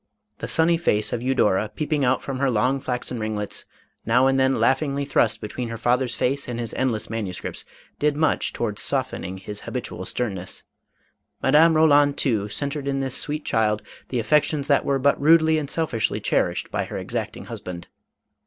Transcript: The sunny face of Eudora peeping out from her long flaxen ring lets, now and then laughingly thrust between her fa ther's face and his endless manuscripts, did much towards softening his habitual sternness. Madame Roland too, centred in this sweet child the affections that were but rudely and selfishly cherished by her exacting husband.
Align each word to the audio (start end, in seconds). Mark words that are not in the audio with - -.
The 0.39 0.47
sunny 0.47 0.77
face 0.77 1.13
of 1.13 1.21
Eudora 1.21 1.69
peeping 1.69 2.03
out 2.03 2.23
from 2.23 2.39
her 2.39 2.49
long 2.49 2.79
flaxen 2.79 3.19
ring 3.19 3.35
lets, 3.35 3.65
now 4.03 4.25
and 4.25 4.39
then 4.39 4.59
laughingly 4.59 5.05
thrust 5.05 5.39
between 5.41 5.69
her 5.69 5.77
fa 5.77 5.95
ther's 5.95 6.15
face 6.15 6.47
and 6.47 6.59
his 6.59 6.73
endless 6.73 7.07
manuscripts, 7.07 7.65
did 7.99 8.15
much 8.17 8.51
towards 8.51 8.81
softening 8.81 9.37
his 9.37 9.61
habitual 9.61 10.05
sternness. 10.05 10.63
Madame 11.43 11.75
Roland 11.75 12.17
too, 12.17 12.49
centred 12.49 12.87
in 12.87 12.99
this 12.99 13.15
sweet 13.15 13.45
child 13.45 13.83
the 14.09 14.17
affections 14.17 14.67
that 14.67 14.85
were 14.85 14.97
but 14.97 15.21
rudely 15.21 15.59
and 15.59 15.69
selfishly 15.69 16.19
cherished 16.19 16.71
by 16.71 16.85
her 16.85 16.97
exacting 16.97 17.45
husband. 17.45 17.87